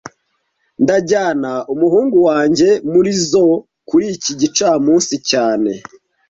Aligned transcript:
Ndajyana 0.83 1.51
umuhungu 1.73 2.17
wanjye 2.29 2.69
muri 2.91 3.11
zoo 3.29 3.55
kuri 3.89 4.05
iki 4.15 4.31
gicamunsi 4.41 5.15
cyane 5.29 5.71